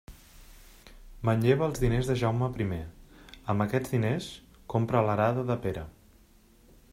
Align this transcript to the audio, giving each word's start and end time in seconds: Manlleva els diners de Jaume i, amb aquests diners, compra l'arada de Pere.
Manlleva 1.29 1.67
els 1.71 1.81
diners 1.83 2.09
de 2.11 2.15
Jaume 2.21 2.49
i, 2.65 2.67
amb 3.53 3.67
aquests 3.67 3.93
diners, 3.97 4.31
compra 4.75 5.05
l'arada 5.11 5.45
de 5.51 5.59
Pere. 5.67 5.85